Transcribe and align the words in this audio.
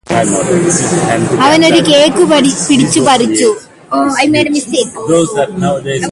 അവനൊരു 1.41 1.79
കേക്ക് 1.89 2.23
പിടിച്ചുപറിച്ചു 2.67 3.49